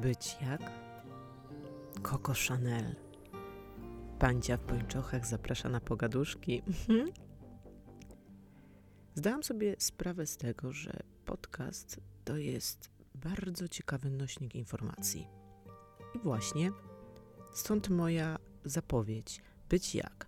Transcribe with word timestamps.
być 0.00 0.36
jak 0.42 0.60
Coco 2.02 2.32
Chanel. 2.48 2.94
Pancia 4.18 4.56
w 4.56 4.60
pończochach 4.60 5.26
zaprasza 5.26 5.68
na 5.68 5.80
pogaduszki. 5.80 6.62
Mhm. 6.66 7.10
Zdałam 9.14 9.42
sobie 9.42 9.76
sprawę 9.78 10.26
z 10.26 10.36
tego, 10.36 10.72
że 10.72 10.92
podcast 11.24 12.00
to 12.24 12.36
jest 12.36 12.90
bardzo 13.14 13.68
ciekawy 13.68 14.10
nośnik 14.10 14.54
informacji. 14.54 15.26
I 16.14 16.18
właśnie 16.18 16.70
stąd 17.54 17.88
moja 17.88 18.38
zapowiedź 18.64 19.42
być 19.68 19.94
jak. 19.94 20.26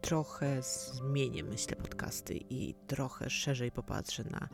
Trochę 0.00 0.62
zmienię, 0.62 1.44
myślę, 1.44 1.76
podcasty 1.76 2.34
i 2.50 2.74
trochę 2.86 3.30
szerzej 3.30 3.70
popatrzę 3.70 4.24
na 4.24 4.48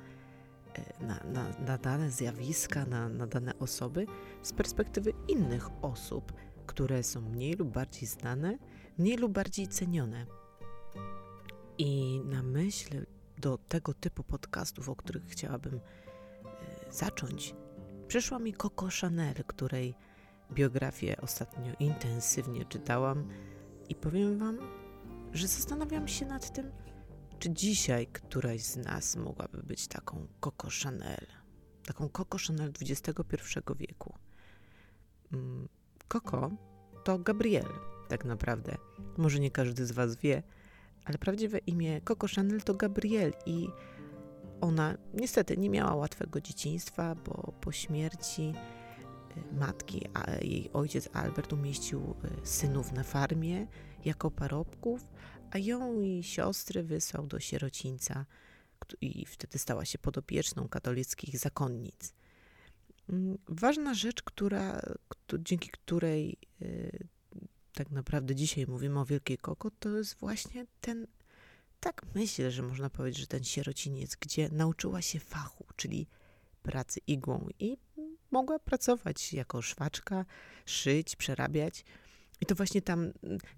na, 1.00 1.20
na, 1.24 1.48
na 1.58 1.78
dane 1.78 2.10
zjawiska, 2.10 2.84
na, 2.84 3.08
na 3.08 3.26
dane 3.26 3.58
osoby 3.58 4.06
z 4.42 4.52
perspektywy 4.52 5.12
innych 5.28 5.68
osób, 5.82 6.32
które 6.66 7.02
są 7.02 7.20
mniej 7.20 7.54
lub 7.54 7.68
bardziej 7.68 8.08
znane, 8.08 8.58
mniej 8.98 9.16
lub 9.16 9.32
bardziej 9.32 9.68
cenione. 9.68 10.26
I 11.78 12.20
na 12.24 12.42
myśl 12.42 13.06
do 13.38 13.58
tego 13.58 13.94
typu 13.94 14.24
podcastów, 14.24 14.88
o 14.88 14.96
których 14.96 15.24
chciałabym 15.24 15.74
e, 15.74 15.80
zacząć, 16.92 17.54
przyszła 18.08 18.38
mi 18.38 18.54
Coco 18.54 18.88
Chanel, 19.00 19.34
której 19.46 19.94
biografię 20.52 21.20
ostatnio 21.20 21.72
intensywnie 21.80 22.64
czytałam 22.64 23.28
i 23.88 23.94
powiem 23.94 24.38
Wam, 24.38 24.58
że 25.32 25.48
zastanawiam 25.48 26.08
się 26.08 26.26
nad 26.26 26.52
tym, 26.52 26.70
czy 27.38 27.50
dzisiaj 27.50 28.06
któraś 28.06 28.62
z 28.62 28.76
nas 28.76 29.16
mogłaby 29.16 29.62
być 29.62 29.88
taką 29.88 30.26
Coco 30.40 30.68
Chanel? 30.82 31.26
Taką 31.86 32.08
Coco 32.08 32.38
Chanel 32.46 32.72
XXI 32.80 33.14
wieku. 33.76 34.14
Mm, 35.32 35.68
Coco 36.08 36.50
to 37.04 37.18
Gabrielle, 37.18 37.74
tak 38.08 38.24
naprawdę. 38.24 38.76
Może 39.16 39.38
nie 39.38 39.50
każdy 39.50 39.86
z 39.86 39.92
Was 39.92 40.16
wie, 40.16 40.42
ale 41.04 41.18
prawdziwe 41.18 41.58
imię 41.58 42.00
Coco 42.00 42.26
Chanel 42.36 42.62
to 42.62 42.74
Gabrielle 42.74 43.32
i 43.46 43.68
ona 44.60 44.94
niestety 45.14 45.56
nie 45.56 45.70
miała 45.70 45.94
łatwego 45.94 46.40
dzieciństwa, 46.40 47.14
bo 47.14 47.52
po 47.60 47.72
śmierci 47.72 48.52
y, 49.36 49.54
matki, 49.54 50.06
a 50.14 50.30
jej 50.30 50.70
ojciec 50.72 51.08
Albert 51.12 51.52
umieścił 51.52 52.14
y, 52.42 52.46
synów 52.46 52.92
na 52.92 53.02
farmie 53.02 53.66
jako 54.04 54.30
parobków, 54.30 55.06
a 55.50 55.58
ją 55.58 56.02
i 56.02 56.22
siostry 56.22 56.82
wysłał 56.82 57.26
do 57.26 57.40
sierocińca 57.40 58.26
i 59.00 59.26
wtedy 59.26 59.58
stała 59.58 59.84
się 59.84 59.98
podopieczną 59.98 60.68
katolickich 60.68 61.38
zakonnic. 61.38 62.12
Mm, 63.08 63.38
ważna 63.48 63.94
rzecz, 63.94 64.22
która, 64.22 64.80
dzięki 65.38 65.70
której 65.70 66.36
y, 66.62 67.06
tak 67.72 67.90
naprawdę 67.90 68.34
dzisiaj 68.34 68.66
mówimy 68.66 69.00
o 69.00 69.04
Wielkiej 69.04 69.38
Koko, 69.38 69.70
to 69.70 69.88
jest 69.88 70.14
właśnie 70.14 70.66
ten, 70.80 71.06
tak 71.80 72.02
myślę, 72.14 72.50
że 72.50 72.62
można 72.62 72.90
powiedzieć, 72.90 73.20
że 73.20 73.26
ten 73.26 73.44
sierociniec, 73.44 74.16
gdzie 74.16 74.48
nauczyła 74.48 75.02
się 75.02 75.20
fachu, 75.20 75.64
czyli 75.76 76.06
pracy 76.62 77.00
igłą 77.06 77.48
i 77.58 77.78
mogła 78.30 78.58
pracować 78.58 79.32
jako 79.32 79.62
szwaczka, 79.62 80.24
szyć, 80.66 81.16
przerabiać. 81.16 81.84
I 82.40 82.46
to 82.46 82.54
właśnie 82.54 82.82
tam, 82.82 83.12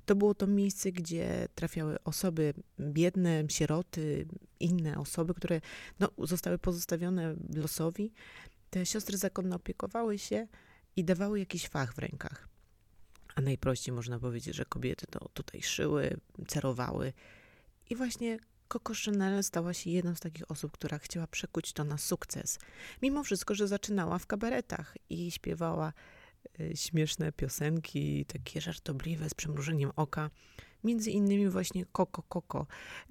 to 0.06 0.14
było 0.14 0.34
to 0.34 0.47
miejsce, 0.47 0.92
gdzie 0.92 1.48
trafiały 1.55 2.03
osoby 2.05 2.55
biedne, 2.81 3.45
sieroty, 3.48 4.27
inne 4.61 4.98
osoby, 4.98 5.34
które 5.34 5.61
no, 6.00 6.09
zostały 6.19 6.59
pozostawione 6.59 7.35
losowi. 7.55 8.13
Te 8.70 8.86
siostry 8.86 9.18
zakonne 9.18 9.57
opiekowały 9.57 10.18
się 10.18 10.46
i 10.96 11.05
dawały 11.05 11.39
jakiś 11.39 11.68
fach 11.68 11.95
w 11.95 11.98
rękach. 11.98 12.48
A 13.35 13.41
najprościej 13.41 13.95
można 13.95 14.18
powiedzieć, 14.18 14.57
że 14.57 14.64
kobiety 14.64 15.07
to 15.11 15.29
tutaj 15.35 15.62
szyły, 15.62 16.17
cerowały. 16.48 17.12
I 17.91 17.97
właśnie 17.97 18.39
Coco 18.68 18.95
Chanel 19.05 19.45
stała 19.45 19.74
się 19.74 19.91
jedną 19.91 20.14
z 20.14 20.20
takich 20.20 20.51
osób, 20.51 20.73
która 20.73 20.98
chciała 20.98 21.27
przekuć 21.27 21.73
to 21.73 21.85
na 21.85 21.98
sukces. 21.98 22.58
Mimo 23.02 23.24
wszystko, 23.24 23.55
że 23.55 23.68
zaczynała 23.68 24.18
w 24.18 24.27
kabaretach 24.27 24.97
i 25.11 25.30
śpiewała 25.30 25.92
śmieszne 26.74 27.33
piosenki, 27.33 28.24
takie 28.24 28.61
żartobliwe, 28.61 29.28
z 29.28 29.34
przymrużeniem 29.34 29.90
oka. 29.96 30.30
Między 30.84 31.11
innymi 31.11 31.48
właśnie 31.48 31.84
Koko 31.84 32.23
Koko, 32.23 32.67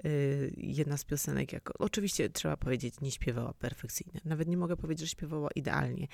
y, 0.06 0.54
jedna 0.58 0.98
z 0.98 1.06
piosenek, 1.06 1.54
jako, 1.54 1.74
oczywiście 1.80 2.30
trzeba 2.30 2.58
powiedzieć, 2.58 3.02
nie 3.02 3.12
śpiewała 3.12 3.54
perfekcyjnie. 3.54 4.22
Nawet 4.26 4.48
nie 4.48 4.58
mogę 4.58 4.78
powiedzieć, 4.78 5.08
że 5.08 5.12
śpiewała 5.12 5.50
idealnie, 5.52 6.08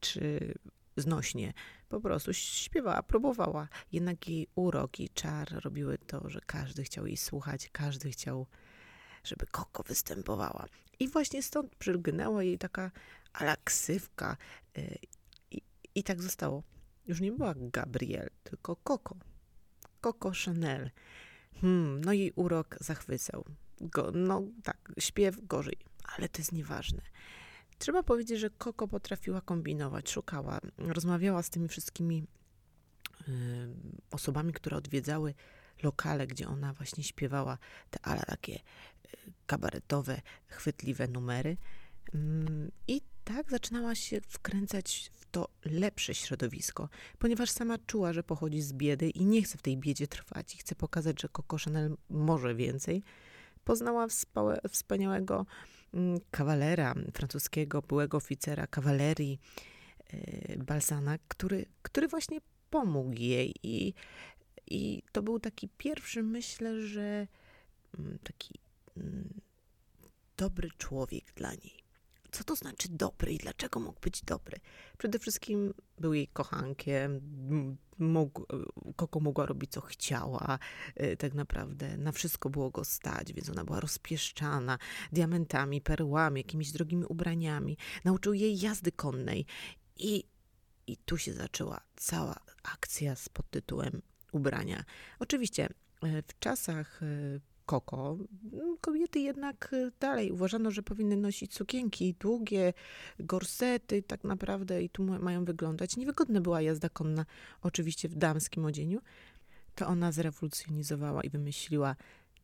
czy 0.00 0.54
znośnie. 0.96 1.52
Po 1.88 2.00
prostu 2.00 2.32
śpiewała, 2.34 3.02
próbowała. 3.02 3.68
Jednak 3.92 4.28
jej 4.28 4.48
urok 4.54 5.00
i 5.00 5.08
czar 5.08 5.48
robiły 5.64 5.98
to, 5.98 6.30
że 6.30 6.40
każdy 6.46 6.82
chciał 6.82 7.06
jej 7.06 7.16
słuchać, 7.16 7.68
każdy 7.72 8.10
chciał, 8.10 8.46
żeby 9.24 9.46
Koko 9.46 9.82
występowała. 9.82 10.66
I 10.98 11.08
właśnie 11.08 11.42
stąd 11.42 11.76
przylgnęła 11.76 12.42
jej 12.42 12.58
taka 12.58 12.90
alaksywka 13.32 14.36
y, 14.78 14.98
i 15.94 16.02
tak 16.02 16.22
zostało. 16.22 16.62
Już 17.06 17.20
nie 17.20 17.32
była 17.32 17.54
Gabrielle, 17.56 18.30
tylko 18.44 18.76
Coco. 18.76 19.16
Coco 20.00 20.32
Chanel. 20.44 20.90
Hmm, 21.60 22.04
no 22.04 22.12
jej 22.12 22.32
urok 22.36 22.76
zachwycał. 22.80 23.44
Go, 23.80 24.10
no 24.14 24.42
tak, 24.62 24.92
śpiew 24.98 25.46
gorzej, 25.46 25.76
ale 26.04 26.28
to 26.28 26.38
jest 26.38 26.52
nieważne. 26.52 27.02
Trzeba 27.78 28.02
powiedzieć, 28.02 28.40
że 28.40 28.50
Coco 28.50 28.88
potrafiła 28.88 29.40
kombinować, 29.40 30.10
szukała, 30.10 30.60
rozmawiała 30.78 31.42
z 31.42 31.50
tymi 31.50 31.68
wszystkimi 31.68 32.26
y, 33.28 33.32
osobami, 34.10 34.52
które 34.52 34.76
odwiedzały 34.76 35.34
lokale, 35.82 36.26
gdzie 36.26 36.48
ona 36.48 36.72
właśnie 36.72 37.04
śpiewała 37.04 37.58
te 37.90 37.98
ale 38.02 38.20
takie 38.20 38.54
y, 38.54 38.60
kabaretowe, 39.46 40.20
chwytliwe 40.46 41.08
numery. 41.08 41.56
Y, 42.14 42.18
I 42.88 43.00
tak 43.36 43.50
zaczynała 43.50 43.94
się 43.94 44.20
wkręcać 44.20 45.10
w 45.12 45.26
to 45.26 45.48
lepsze 45.64 46.14
środowisko, 46.14 46.88
ponieważ 47.18 47.50
sama 47.50 47.78
czuła, 47.78 48.12
że 48.12 48.22
pochodzi 48.22 48.62
z 48.62 48.72
biedy 48.72 49.10
i 49.10 49.24
nie 49.24 49.42
chce 49.42 49.58
w 49.58 49.62
tej 49.62 49.76
biedzie 49.76 50.06
trwać 50.06 50.54
i 50.54 50.58
chce 50.58 50.74
pokazać, 50.74 51.20
że 51.22 51.28
Coco 51.28 51.56
Chanel 51.64 51.96
może 52.08 52.54
więcej. 52.54 53.02
Poznała 53.64 54.06
wspaniałego 54.68 55.46
mm, 55.94 56.20
kawalera 56.30 56.94
francuskiego, 57.14 57.82
byłego 57.82 58.16
oficera 58.16 58.66
kawalerii 58.66 59.40
e, 60.12 60.56
Balsana, 60.56 61.18
który, 61.28 61.66
który 61.82 62.08
właśnie 62.08 62.38
pomógł 62.70 63.12
jej 63.12 63.54
i, 63.62 63.94
i 64.66 65.02
to 65.12 65.22
był 65.22 65.40
taki 65.40 65.68
pierwszy, 65.68 66.22
myślę, 66.22 66.80
że 66.82 67.26
mm, 67.98 68.18
taki 68.22 68.58
mm, 68.96 69.40
dobry 70.36 70.68
człowiek 70.78 71.32
dla 71.34 71.50
niej 71.50 71.79
co 72.32 72.44
to 72.44 72.56
znaczy 72.56 72.88
dobry 72.88 73.32
i 73.32 73.38
dlaczego 73.38 73.80
mógł 73.80 74.00
być 74.00 74.22
dobry? 74.22 74.56
Przede 74.98 75.18
wszystkim 75.18 75.74
był 75.98 76.14
jej 76.14 76.28
kochankiem, 76.28 77.20
mógł, 77.98 78.46
Koko 78.96 79.20
mogła 79.20 79.46
robić 79.46 79.72
co 79.72 79.80
chciała, 79.80 80.58
y, 81.02 81.16
tak 81.16 81.34
naprawdę 81.34 81.96
na 81.96 82.12
wszystko 82.12 82.50
było 82.50 82.70
go 82.70 82.84
stać, 82.84 83.32
więc 83.32 83.50
ona 83.50 83.64
była 83.64 83.80
rozpieszczana 83.80 84.78
diamentami, 85.12 85.80
perłami, 85.80 86.40
jakimiś 86.40 86.72
drogimi 86.72 87.04
ubraniami. 87.04 87.76
Nauczył 88.04 88.34
jej 88.34 88.60
jazdy 88.60 88.92
konnej 88.92 89.46
i, 89.96 90.24
i 90.86 90.96
tu 90.96 91.18
się 91.18 91.32
zaczęła 91.32 91.80
cała 91.96 92.36
akcja 92.62 93.16
z 93.16 93.28
podtytułem 93.28 94.02
ubrania. 94.32 94.84
Oczywiście 95.18 95.68
y, 96.04 96.22
w 96.28 96.38
czasach 96.38 97.00
koko, 97.70 98.18
kobiety 98.80 99.20
jednak 99.20 99.72
y, 99.72 99.92
dalej 100.00 100.32
uważano, 100.32 100.70
że 100.70 100.82
powinny 100.82 101.16
nosić 101.16 101.54
sukienki 101.54 102.14
długie, 102.14 102.72
gorsety 103.18 104.02
tak 104.02 104.24
naprawdę 104.24 104.82
i 104.82 104.90
tu 104.90 105.02
mają 105.02 105.44
wyglądać. 105.44 105.96
Niewygodna 105.96 106.40
była 106.40 106.62
jazda 106.62 106.88
konna 106.88 107.26
oczywiście 107.62 108.08
w 108.08 108.14
damskim 108.14 108.64
odzieniu. 108.64 109.00
To 109.74 109.86
ona 109.86 110.12
zrewolucjonizowała 110.12 111.22
i 111.22 111.30
wymyśliła 111.30 111.96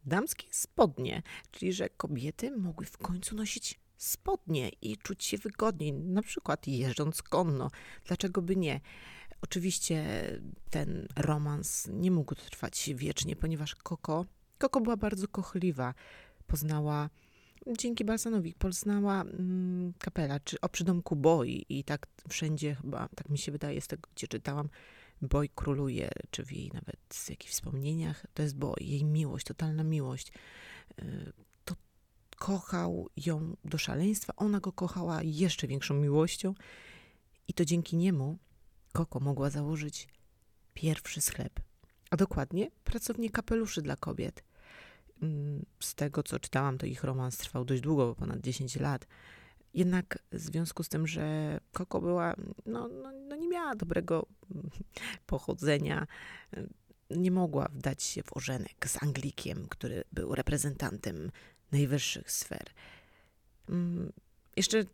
damskie 0.04 0.46
spodnie, 0.50 1.22
czyli 1.50 1.72
że 1.72 1.88
kobiety 1.88 2.50
mogły 2.50 2.86
w 2.86 2.98
końcu 2.98 3.36
nosić 3.36 3.80
spodnie 3.96 4.70
i 4.82 4.96
czuć 4.96 5.24
się 5.24 5.38
wygodniej, 5.38 5.92
na 5.92 6.22
przykład 6.22 6.66
jeżdżąc 6.66 7.22
konno. 7.22 7.70
Dlaczego 8.04 8.42
by 8.42 8.56
nie? 8.56 8.80
Oczywiście 9.42 10.04
ten 10.70 11.08
romans 11.16 11.88
nie 11.92 12.10
mógł 12.10 12.34
trwać 12.34 12.90
wiecznie, 12.94 13.36
ponieważ 13.36 13.74
Koko 13.74 14.26
Koko 14.58 14.80
była 14.80 14.96
bardzo 14.96 15.28
kochliwa. 15.28 15.94
Poznała, 16.46 17.10
dzięki 17.78 18.04
Balsanowi, 18.04 18.54
poznała 18.54 19.22
mm, 19.22 19.92
kapela, 19.98 20.40
czy 20.40 20.60
o 20.60 20.68
przydomku 20.68 21.16
Boy 21.16 21.48
i 21.48 21.84
tak 21.84 22.06
wszędzie 22.28 22.74
chyba, 22.74 23.08
tak 23.08 23.28
mi 23.28 23.38
się 23.38 23.52
wydaje, 23.52 23.80
z 23.80 23.86
tego, 23.86 24.08
gdzie 24.14 24.28
czytałam, 24.28 24.68
Boy 25.22 25.48
króluje, 25.48 26.10
czy 26.30 26.44
w 26.44 26.52
jej 26.52 26.70
nawet 26.74 27.26
jakichś 27.28 27.52
wspomnieniach, 27.52 28.26
to 28.34 28.42
jest 28.42 28.56
Boy, 28.56 28.76
jej 28.80 29.04
miłość, 29.04 29.46
totalna 29.46 29.84
miłość. 29.84 30.32
Y, 31.02 31.32
to 31.64 31.74
kochał 32.36 33.08
ją 33.26 33.56
do 33.64 33.78
szaleństwa, 33.78 34.32
ona 34.36 34.60
go 34.60 34.72
kochała 34.72 35.22
jeszcze 35.22 35.66
większą 35.66 35.94
miłością 35.94 36.54
I 37.48 37.52
to 37.54 37.64
dzięki 37.64 37.96
niemu 37.96 38.38
Koko 38.92 39.20
mogła 39.20 39.50
założyć 39.50 40.08
pierwszy 40.74 41.20
sklep, 41.20 41.60
a 42.10 42.16
dokładnie 42.16 42.70
pracownię 42.84 43.30
kapeluszy 43.30 43.82
dla 43.82 43.96
kobiet. 43.96 44.44
Mm, 45.22 45.64
z 45.80 45.94
tego, 45.94 46.22
co 46.22 46.38
czytałam, 46.38 46.78
to 46.78 46.86
ich 46.86 47.04
romans 47.04 47.36
trwał 47.36 47.64
dość 47.64 47.82
długo, 47.82 48.06
bo 48.06 48.14
ponad 48.14 48.40
10 48.40 48.76
lat. 48.76 49.06
Jednak 49.74 50.18
w 50.32 50.38
związku 50.38 50.82
z 50.82 50.88
tym, 50.88 51.06
że 51.06 51.58
Koko 51.72 52.00
była, 52.00 52.34
no, 52.66 52.88
no, 52.88 53.12
no 53.28 53.36
nie 53.36 53.48
miała 53.48 53.74
dobrego 53.74 54.26
pochodzenia, 55.26 56.06
nie 57.10 57.30
mogła 57.30 57.68
wdać 57.72 58.02
się 58.02 58.22
w 58.22 58.36
ożenek 58.36 58.88
z 58.88 59.02
Anglikiem, 59.02 59.66
który 59.68 60.04
był 60.12 60.34
reprezentantem 60.34 61.30
najwyższych 61.72 62.30
sfer. 62.32 62.64
Mm, 63.68 64.12
jeszcze, 64.56 64.84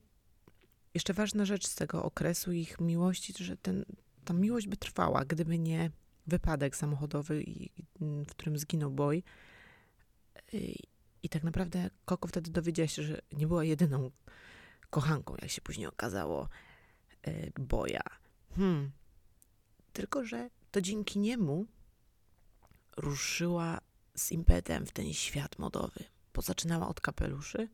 jeszcze 0.95 1.15
ważna 1.15 1.45
rzecz 1.45 1.67
z 1.67 1.75
tego 1.75 2.03
okresu 2.03 2.53
ich 2.53 2.81
miłości, 2.81 3.45
że 3.45 3.57
ten, 3.57 3.85
ta 4.25 4.35
miłość 4.35 4.67
by 4.67 4.77
trwała, 4.77 5.25
gdyby 5.25 5.59
nie 5.59 5.91
wypadek 6.27 6.77
samochodowy, 6.77 7.45
w 8.01 8.31
którym 8.31 8.59
zginął 8.59 8.91
Boy. 8.91 9.23
I, 11.23 11.29
tak 11.29 11.45
naprawdę 11.45 11.91
Koko 12.05 12.29
wtedy 12.29 12.51
dowiedziała 12.51 12.89
się, 12.89 13.03
że 13.03 13.21
nie 13.33 13.47
była 13.47 13.65
jedyną 13.65 14.11
kochanką, 14.91 15.35
jak 15.43 15.51
się 15.51 15.61
później 15.61 15.87
okazało, 15.87 16.49
e, 17.23 17.61
Boja. 17.61 18.03
Hmm. 18.57 18.91
Tylko, 19.93 20.25
że 20.25 20.51
to 20.71 20.81
dzięki 20.81 21.19
niemu 21.19 21.67
ruszyła 22.97 23.79
z 24.15 24.33
impetem 24.33 24.87
w 24.87 24.93
ten 24.93 25.13
świat 25.13 25.59
modowy. 25.59 26.05
Pozaczynała 26.33 26.89
od 26.89 27.01
kapeluszy, 27.01 27.69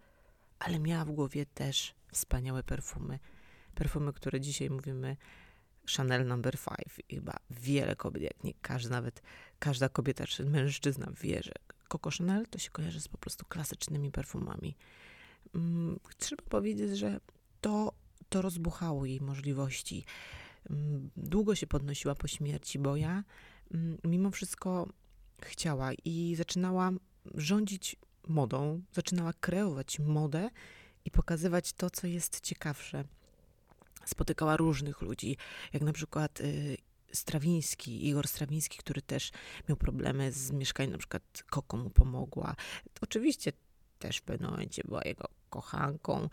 ale 0.59 0.79
miała 0.79 1.05
w 1.05 1.11
głowie 1.11 1.47
też 1.47 1.95
wspaniałe 2.13 2.63
perfumy. 2.63 3.19
Perfumy, 3.75 4.13
które 4.13 4.41
dzisiaj 4.41 4.71
mówimy 4.71 5.17
Chanel 5.97 6.27
Number 6.27 6.55
no. 6.67 6.77
5. 6.77 7.07
Chyba 7.11 7.37
wiele 7.51 7.97
kobiet, 7.97 8.23
jak 8.23 8.45
nie 8.45 8.55
każda, 8.63 8.91
nawet 8.91 9.23
każda 9.59 9.89
kobieta 9.89 10.27
czy 10.27 10.45
mężczyzna 10.45 11.13
wie, 11.23 11.43
że 11.43 11.53
Coco 11.89 12.11
Chanel 12.11 12.47
to 12.47 12.59
się 12.59 12.71
kojarzy 12.71 13.01
z 13.01 13.09
po 13.09 13.19
prostu 13.19 13.45
klasycznymi 13.45 14.11
perfumami. 14.11 14.77
Mm, 15.55 15.99
trzeba 16.19 16.43
powiedzieć, 16.43 16.99
że 16.99 17.21
to, 17.61 17.93
to 18.29 18.43
rozbuchało 18.43 19.07
jej 19.07 19.21
możliwości. 19.21 20.05
Mm, 20.71 21.11
długo 21.17 21.55
się 21.55 21.67
podnosiła 21.67 22.15
po 22.15 22.29
śmierci 22.29 22.79
Boja. 22.79 23.25
Mm, 23.75 23.99
mimo 24.05 24.31
wszystko 24.31 24.89
chciała 25.43 25.93
i 26.05 26.35
zaczynała 26.37 26.91
rządzić 27.35 27.97
modą, 28.29 28.83
zaczynała 28.93 29.33
kreować 29.33 29.99
modę 29.99 30.51
i 31.05 31.11
pokazywać 31.11 31.73
to, 31.73 31.91
co 31.91 32.07
jest 32.07 32.41
ciekawsze. 32.41 33.05
Spotykała 34.09 34.57
różnych 34.57 35.03
ludzi, 35.03 35.37
jak 35.73 35.83
na 35.83 35.93
przykład 35.93 36.41
y, 36.41 36.77
Strawiński, 37.13 38.09
Igor 38.09 38.29
Strawiński, 38.29 38.79
który 38.79 39.03
też 39.03 39.31
miał 39.69 39.77
problemy 39.77 40.33
z 40.33 40.51
mieszkaniem, 40.51 40.93
na 40.93 40.99
przykład 40.99 41.23
Koko 41.51 41.77
mu 41.77 41.91
pomogła. 41.91 42.55
Oczywiście 43.01 43.53
też 43.99 44.17
w 44.17 44.23
pewnym 44.23 44.51
momencie 44.51 44.83
była 44.85 45.03
jego 45.05 45.29
kochanką. 45.51 46.29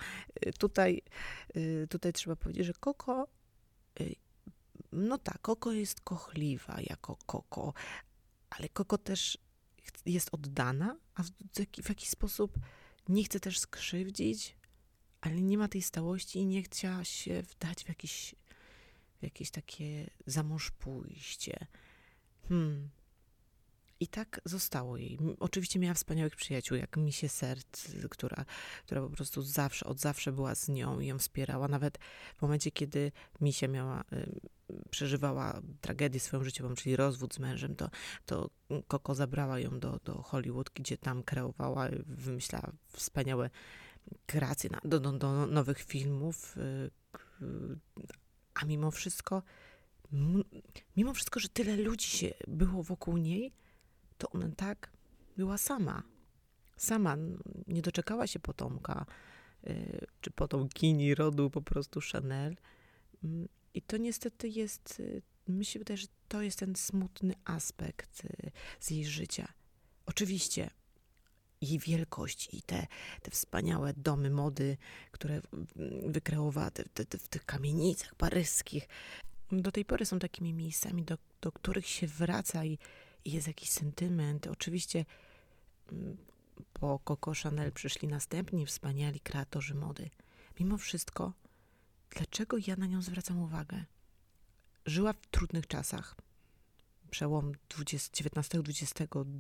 Y, 0.45 0.53
tutaj, 0.53 1.01
y, 1.57 1.87
tutaj 1.89 2.13
trzeba 2.13 2.35
powiedzieć, 2.35 2.65
że 2.65 2.73
Koko, 2.73 3.27
no 4.91 5.17
tak, 5.17 5.41
Koko 5.41 5.71
jest 5.71 6.01
kochliwa 6.01 6.77
jako 6.81 7.17
Koko, 7.25 7.73
ale 8.49 8.69
Koko 8.69 8.97
też 8.97 9.37
jest 10.05 10.29
oddana, 10.31 10.97
a 11.15 11.23
w, 11.23 11.29
w 11.83 11.89
jakiś 11.89 12.09
sposób 12.09 12.59
nie 13.09 13.23
chce 13.23 13.39
też 13.39 13.59
skrzywdzić, 13.59 14.57
ale 15.25 15.41
nie 15.41 15.57
ma 15.57 15.67
tej 15.67 15.81
stałości 15.81 16.39
i 16.39 16.45
nie 16.45 16.63
chciała 16.63 17.03
się 17.03 17.41
wdać 17.41 17.83
w 17.83 17.89
jakieś, 17.89 18.35
w 19.19 19.23
jakieś 19.23 19.51
takie 19.51 20.09
zamąż 20.25 20.71
pójście. 20.71 21.67
Hmm. 22.49 22.89
I 23.99 24.07
tak 24.07 24.41
zostało 24.45 24.97
jej. 24.97 25.17
Oczywiście 25.39 25.79
miała 25.79 25.93
wspaniałych 25.93 26.35
przyjaciół, 26.35 26.77
jak 26.77 26.97
Misie 26.97 27.29
Sert, 27.29 27.91
która, 28.09 28.45
która 28.85 29.01
po 29.01 29.09
prostu 29.09 29.41
zawsze, 29.41 29.85
od 29.85 29.99
zawsze 29.99 30.31
była 30.31 30.55
z 30.55 30.69
nią 30.69 30.99
i 30.99 31.07
ją 31.07 31.19
wspierała. 31.19 31.67
Nawet 31.67 31.97
w 32.37 32.41
momencie, 32.41 32.71
kiedy 32.71 33.11
Misia 33.41 33.67
miała, 33.67 34.03
y, 34.13 34.39
przeżywała 34.89 35.61
tragedię 35.81 36.19
swoją 36.19 36.43
życiową, 36.43 36.75
czyli 36.75 36.95
rozwód 36.95 37.33
z 37.33 37.39
mężem, 37.39 37.75
to, 37.75 37.89
to 38.25 38.49
Koko 38.87 39.15
zabrała 39.15 39.59
ją 39.59 39.79
do, 39.79 39.99
do 40.03 40.21
Hollywood, 40.21 40.69
gdzie 40.73 40.97
tam 40.97 41.23
kreowała, 41.23 41.87
wymyślała 42.05 42.71
wspaniałe 42.93 43.49
kreacje 44.25 44.69
na, 44.69 44.81
do, 44.83 44.99
do, 44.99 45.11
do 45.11 45.47
nowych 45.47 45.81
filmów. 45.81 46.57
Y, 46.57 46.91
a 48.53 48.65
mimo 48.65 48.91
wszystko, 48.91 49.43
mimo 50.97 51.13
wszystko, 51.13 51.39
że 51.39 51.49
tyle 51.49 51.75
ludzi 51.75 52.07
się 52.07 52.33
było 52.47 52.83
wokół 52.83 53.17
niej, 53.17 53.53
to 54.17 54.29
ona 54.29 54.49
tak 54.57 54.91
była 55.37 55.57
sama. 55.57 56.03
Sama 56.77 57.17
nie 57.67 57.81
doczekała 57.81 58.27
się 58.27 58.39
potomka, 58.39 59.05
y, 59.67 60.07
czy 60.21 60.31
potomkini 60.31 61.15
rodu 61.15 61.49
po 61.49 61.61
prostu 61.61 61.99
Chanel. 62.11 62.55
I 63.73 63.81
to 63.81 63.97
niestety 63.97 64.49
jest, 64.49 64.99
y, 64.99 65.21
wydaje, 65.79 65.97
że 65.97 66.07
to 66.27 66.41
jest 66.41 66.59
ten 66.59 66.75
smutny 66.75 67.33
aspekt 67.45 68.27
z 68.79 68.91
jej 68.91 69.05
życia. 69.05 69.53
Oczywiście 70.05 70.69
jej 71.61 71.79
wielkość 71.79 72.49
i 72.53 72.61
te, 72.61 72.87
te 73.21 73.31
wspaniałe 73.31 73.93
domy 73.97 74.29
mody, 74.29 74.77
które 75.11 75.41
wykreowała 76.05 76.71
te, 76.71 76.83
te, 76.83 77.05
te, 77.05 77.17
w 77.17 77.27
tych 77.27 77.45
kamienicach 77.45 78.15
paryskich, 78.15 78.87
do 79.51 79.71
tej 79.71 79.85
pory 79.85 80.05
są 80.05 80.19
takimi 80.19 80.53
miejscami, 80.53 81.03
do, 81.03 81.17
do 81.41 81.51
których 81.51 81.87
się 81.87 82.07
wraca 82.07 82.65
i 82.65 82.77
i 83.25 83.31
jest 83.31 83.47
jakiś 83.47 83.69
sentyment. 83.69 84.47
Oczywiście 84.47 85.05
mm, 85.91 86.17
po 86.73 86.99
Coco 87.05 87.33
Chanel 87.43 87.71
przyszli 87.71 88.07
następni 88.07 88.65
wspaniali 88.65 89.19
kreatorzy 89.19 89.75
mody. 89.75 90.09
Mimo 90.59 90.77
wszystko, 90.77 91.33
dlaczego 92.09 92.57
ja 92.67 92.75
na 92.75 92.85
nią 92.85 93.01
zwracam 93.01 93.39
uwagę? 93.39 93.85
Żyła 94.85 95.13
w 95.13 95.27
trudnych 95.27 95.67
czasach 95.67 96.15
przełom 97.11 97.51
XIX-XX 97.79 98.93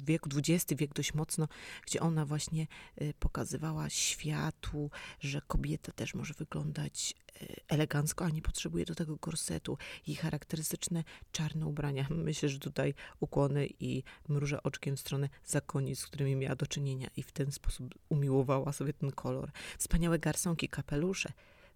wieku, 0.05 0.29
XX 0.35 0.73
wiek 0.77 0.93
dość 0.93 1.13
mocno, 1.13 1.47
gdzie 1.85 1.99
ona 1.99 2.25
właśnie 2.25 2.67
y, 3.01 3.13
pokazywała 3.19 3.89
światu, 3.89 4.89
że 5.19 5.41
kobieta 5.47 5.91
też 5.91 6.13
może 6.13 6.33
wyglądać 6.33 7.13
y, 7.41 7.55
elegancko, 7.67 8.25
a 8.25 8.29
nie 8.29 8.41
potrzebuje 8.41 8.85
do 8.85 8.95
tego 8.95 9.15
gorsetu. 9.15 9.77
Jej 10.07 10.17
charakterystyczne 10.17 11.03
czarne 11.31 11.65
ubrania. 11.65 12.07
Myślę, 12.25 12.49
że 12.49 12.59
tutaj 12.59 12.93
ukłony 13.19 13.67
i 13.79 14.03
mrużę 14.27 14.63
oczkiem 14.63 14.95
w 14.95 14.99
stronę 14.99 15.29
zakonic, 15.45 15.99
z 15.99 16.07
którymi 16.07 16.35
miała 16.35 16.55
do 16.55 16.67
czynienia 16.67 17.09
i 17.17 17.23
w 17.23 17.31
ten 17.31 17.51
sposób 17.51 17.95
umiłowała 18.09 18.73
sobie 18.73 18.93
ten 18.93 19.11
kolor. 19.11 19.51
Wspaniałe 19.77 20.19
garsonki, 20.19 20.69
kapelusze. 20.69 21.33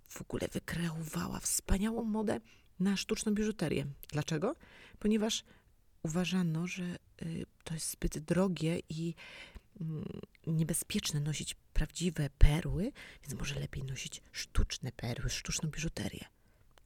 W 0.10 0.22
ogóle 0.22 0.48
wykreowała 0.52 1.40
wspaniałą 1.40 2.04
modę 2.04 2.40
na 2.80 2.98
sztuczną 2.98 3.34
biżuterię. 3.34 3.86
Dlaczego? 4.12 4.56
Ponieważ 5.00 5.44
uważano, 6.04 6.68
że 6.68 6.84
y, 7.22 7.46
to 7.64 7.74
jest 7.74 7.92
zbyt 7.92 8.20
drogie 8.20 8.80
i 8.90 9.16
mm, 9.82 10.06
niebezpieczne 10.48 11.20
nosić 11.20 11.56
prawdziwe 11.74 12.30
perły, 12.38 12.92
więc 13.24 13.40
może 13.40 13.60
lepiej 13.60 13.84
nosić 13.84 14.22
sztuczne 14.32 14.92
perły, 14.92 15.30
sztuczną 15.30 15.70
biżuterię. 15.70 16.26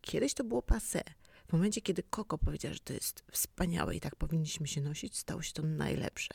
Kiedyś 0.02 0.34
to 0.34 0.44
było 0.44 0.62
passé. 0.62 1.02
W 1.48 1.54
momencie, 1.54 1.82
kiedy 1.82 2.04
Koko 2.04 2.38
powiedziała, 2.38 2.74
że 2.74 2.80
to 2.80 2.94
jest 2.94 3.24
wspaniałe 3.32 3.96
i 3.96 4.00
tak 4.00 4.16
powinniśmy 4.16 4.68
się 4.68 4.82
nosić, 4.82 5.18
stało 5.18 5.42
się 5.42 5.54
to 5.54 5.64
najlepsze. 5.64 6.34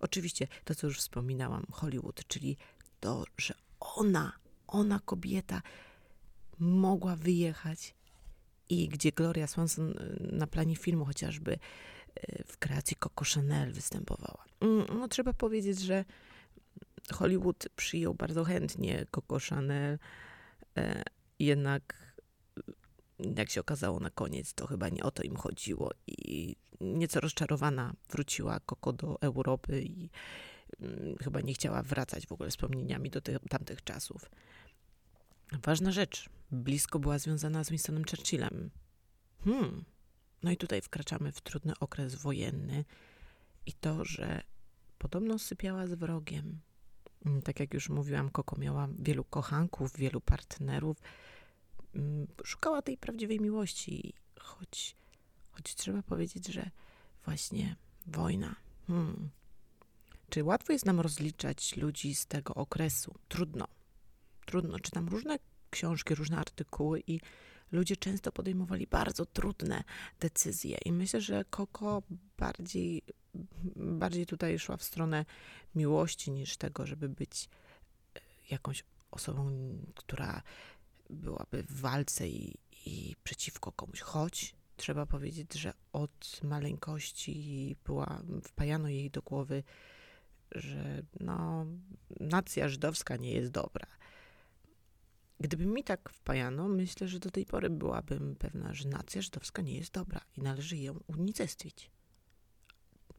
Oczywiście 0.00 0.48
to, 0.64 0.74
co 0.74 0.86
już 0.86 0.98
wspominałam, 0.98 1.66
Hollywood, 1.70 2.26
czyli 2.28 2.56
to, 3.00 3.24
że 3.36 3.54
ona, 3.80 4.32
ona 4.66 5.00
kobieta 5.04 5.62
mogła 6.58 7.16
wyjechać 7.16 7.94
i 8.68 8.88
gdzie 8.88 9.12
Gloria 9.12 9.46
Swanson 9.46 9.90
y, 9.90 10.28
na 10.32 10.46
planie 10.46 10.76
filmu 10.76 11.04
chociażby 11.04 11.58
w 12.46 12.58
kreacji 12.58 12.96
Coco 12.96 13.24
Chanel 13.34 13.72
występowała. 13.72 14.44
Mm, 14.60 14.86
no 14.98 15.08
trzeba 15.08 15.32
powiedzieć, 15.32 15.80
że 15.80 16.04
Hollywood 17.12 17.68
przyjął 17.76 18.14
bardzo 18.14 18.44
chętnie 18.44 19.06
Coco 19.10 19.38
Chanel, 19.48 19.98
e, 20.76 21.02
jednak 21.38 22.08
jak 23.36 23.50
się 23.50 23.60
okazało 23.60 24.00
na 24.00 24.10
koniec, 24.10 24.54
to 24.54 24.66
chyba 24.66 24.88
nie 24.88 25.02
o 25.02 25.10
to 25.10 25.22
im 25.22 25.36
chodziło 25.36 25.90
i 26.06 26.56
nieco 26.80 27.20
rozczarowana 27.20 27.92
wróciła 28.10 28.60
Coco 28.66 28.92
do 28.92 29.20
Europy 29.20 29.82
i 29.82 30.10
mm, 30.80 31.16
chyba 31.16 31.40
nie 31.40 31.54
chciała 31.54 31.82
wracać 31.82 32.26
w 32.26 32.32
ogóle 32.32 32.50
wspomnieniami 32.50 33.10
do 33.10 33.20
tych, 33.20 33.38
tamtych 33.50 33.84
czasów. 33.84 34.30
Ważna 35.62 35.92
rzecz, 35.92 36.28
blisko 36.50 36.98
była 36.98 37.18
związana 37.18 37.64
z 37.64 37.70
Winstonem 37.70 38.04
Churchillem. 38.04 38.70
Hmm, 39.44 39.84
no 40.42 40.50
i 40.50 40.56
tutaj 40.56 40.80
wkraczamy 40.82 41.32
w 41.32 41.40
trudny 41.40 41.72
okres 41.80 42.14
wojenny 42.14 42.84
i 43.66 43.72
to, 43.72 44.04
że 44.04 44.42
podobno 44.98 45.38
sypiała 45.38 45.86
z 45.86 45.92
wrogiem. 45.92 46.60
Mm, 47.26 47.42
tak 47.42 47.60
jak 47.60 47.74
już 47.74 47.88
mówiłam, 47.88 48.30
Koko 48.30 48.56
miała 48.56 48.88
wielu 48.98 49.24
kochanków, 49.24 49.96
wielu 49.96 50.20
partnerów. 50.20 50.96
mm, 51.94 52.26
szukała 52.44 52.82
tej 52.82 52.96
prawdziwej 52.96 53.40
miłości, 53.40 54.14
choć, 54.40 54.96
choć 55.50 55.74
trzeba 55.74 56.02
powiedzieć, 56.02 56.46
że 56.46 56.70
właśnie 57.24 57.76
wojna. 58.06 58.56
Hmm. 58.86 59.30
Czy 60.30 60.44
łatwo 60.44 60.72
jest 60.72 60.86
nam 60.86 61.00
rozliczać 61.00 61.76
ludzi 61.76 62.14
z 62.14 62.26
tego 62.26 62.54
okresu? 62.54 63.14
Trudno. 63.28 63.68
Trudno. 64.46 64.78
Czytam 64.78 65.08
różne 65.08 65.38
książki, 65.70 66.14
różne 66.14 66.36
artykuły 66.36 67.02
i 67.06 67.20
ludzie 67.72 67.96
często 67.96 68.32
podejmowali 68.32 68.86
bardzo 68.86 69.26
trudne 69.26 69.84
decyzje. 70.20 70.78
I 70.84 70.92
myślę, 70.92 71.20
że 71.20 71.44
Koko 71.50 72.02
bardziej, 72.38 73.02
bardziej 73.76 74.26
tutaj 74.26 74.58
szła 74.58 74.76
w 74.76 74.82
stronę 74.82 75.24
miłości 75.74 76.30
niż 76.30 76.56
tego, 76.56 76.86
żeby 76.86 77.08
być 77.08 77.48
e, 78.14 78.20
jakąś 78.50 78.84
osobą, 79.10 79.50
która 79.94 80.42
byłaby 81.10 81.62
w 81.62 81.80
walce 81.80 82.28
i, 82.28 82.54
i 82.86 83.16
przeciwko 83.24 83.72
komuś. 83.72 84.00
Choć 84.00 84.54
trzeba 84.76 85.06
powiedzieć, 85.06 85.54
że 85.54 85.72
od 85.92 86.40
maleńkości 86.42 87.76
była, 87.84 88.22
wpajano 88.42 88.88
jej 88.88 89.10
do 89.10 89.22
głowy, 89.22 89.62
że 90.52 91.02
no, 91.20 91.66
nacja 92.20 92.68
żydowska 92.68 93.16
nie 93.16 93.32
jest 93.32 93.50
dobra. 93.50 93.86
Gdyby 95.40 95.66
mi 95.66 95.84
tak 95.84 96.10
wpajano, 96.10 96.68
myślę, 96.68 97.08
że 97.08 97.18
do 97.18 97.30
tej 97.30 97.46
pory 97.46 97.70
byłabym 97.70 98.36
pewna, 98.36 98.74
że 98.74 98.88
nacja 98.88 99.22
żydowska 99.22 99.62
nie 99.62 99.76
jest 99.76 99.92
dobra 99.92 100.20
i 100.36 100.42
należy 100.42 100.76
ją 100.76 101.00
unicestwić. 101.06 101.90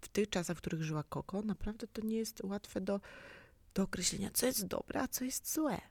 W 0.02 0.08
tych 0.08 0.30
czasach, 0.30 0.58
w 0.58 0.62
których 0.62 0.84
żyła 0.84 1.04
Koko, 1.04 1.42
naprawdę 1.42 1.88
to 1.88 2.02
nie 2.02 2.18
jest 2.18 2.44
łatwe 2.44 2.82
do, 2.82 3.02
do 3.74 3.84
określenia, 3.84 4.30
co 4.34 4.46
jest 4.46 4.68
dobre, 4.68 5.02
a 5.02 5.08
co 5.08 5.26
jest 5.26 5.54
złe. 5.54 5.82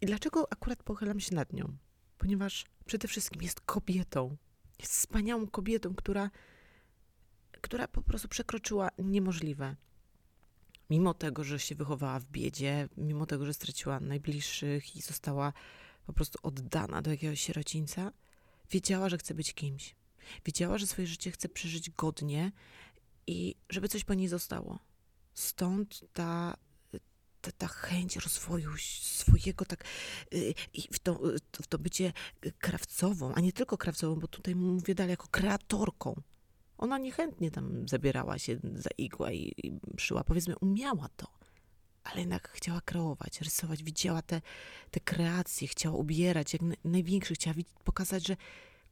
I 0.00 0.06
dlaczego 0.06 0.52
akurat 0.52 0.82
pochylam 0.82 1.20
się 1.20 1.34
nad 1.34 1.52
nią? 1.52 1.76
Ponieważ 2.18 2.64
przede 2.84 3.08
wszystkim 3.08 3.42
jest 3.42 3.60
kobietą. 3.60 4.36
Jest 4.78 4.92
wspaniałą 4.92 5.46
kobietą, 5.46 5.94
która, 5.94 6.30
która 7.60 7.88
po 7.88 8.02
prostu 8.02 8.28
przekroczyła 8.28 8.88
niemożliwe 8.98 9.76
mimo 10.90 11.14
tego, 11.14 11.44
że 11.44 11.58
się 11.58 11.74
wychowała 11.74 12.20
w 12.20 12.24
biedzie, 12.24 12.88
mimo 12.96 13.26
tego, 13.26 13.46
że 13.46 13.54
straciła 13.54 14.00
najbliższych 14.00 14.96
i 14.96 15.02
została 15.02 15.52
po 16.06 16.12
prostu 16.12 16.38
oddana 16.42 17.02
do 17.02 17.10
jakiegoś 17.10 17.40
sierocińca, 17.40 18.12
wiedziała, 18.70 19.08
że 19.08 19.18
chce 19.18 19.34
być 19.34 19.54
kimś. 19.54 19.94
Wiedziała, 20.44 20.78
że 20.78 20.86
swoje 20.86 21.06
życie 21.06 21.30
chce 21.30 21.48
przeżyć 21.48 21.90
godnie 21.90 22.52
i 23.26 23.54
żeby 23.68 23.88
coś 23.88 24.04
po 24.04 24.14
niej 24.14 24.28
zostało. 24.28 24.78
Stąd 25.34 26.04
ta, 26.12 26.56
ta, 27.40 27.52
ta 27.52 27.68
chęć 27.68 28.16
rozwoju 28.16 28.70
swojego, 29.02 29.64
tak, 29.64 29.84
y, 30.34 30.54
i 30.74 30.82
w 30.92 30.98
to, 30.98 31.20
w 31.62 31.66
to 31.66 31.78
bycie 31.78 32.12
krawcową, 32.58 33.34
a 33.34 33.40
nie 33.40 33.52
tylko 33.52 33.78
krawcową, 33.78 34.20
bo 34.20 34.28
tutaj 34.28 34.54
mówię 34.54 34.94
dalej 34.94 35.10
jako 35.10 35.28
kreatorką. 35.28 36.22
Ona 36.80 36.98
niechętnie 36.98 37.50
tam 37.50 37.88
zabierała 37.88 38.38
się 38.38 38.58
za 38.74 38.90
igłę 38.98 39.34
i, 39.34 39.66
i 39.66 39.80
szyła. 39.98 40.24
Powiedzmy, 40.24 40.58
umiała 40.58 41.08
to, 41.16 41.26
ale 42.04 42.20
jednak 42.20 42.48
chciała 42.48 42.80
kreować, 42.80 43.40
rysować. 43.40 43.82
Widziała 43.82 44.22
te, 44.22 44.40
te 44.90 45.00
kreacje, 45.00 45.68
chciała 45.68 45.96
ubierać 45.96 46.52
jak 46.52 46.62
największy. 46.84 47.34
Chciała 47.34 47.56
pokazać, 47.84 48.26
że 48.26 48.36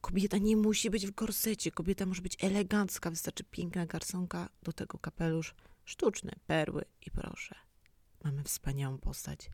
kobieta 0.01 0.39
nie 0.39 0.57
musi 0.57 0.91
być 0.91 1.07
w 1.07 1.15
gorsecie. 1.15 1.71
Kobieta 1.71 2.07
może 2.07 2.23
być 2.23 2.37
elegancka, 2.45 3.11
wystarczy 3.11 3.45
piękna 3.45 3.87
garsonka, 3.87 4.49
do 4.63 4.73
tego 4.73 4.99
kapelusz 4.99 5.55
sztuczny, 5.85 6.33
perły 6.47 6.85
i 7.07 7.11
proszę. 7.11 7.55
Mamy 8.25 8.45
wspaniałą 8.45 8.99
postać. 8.99 9.51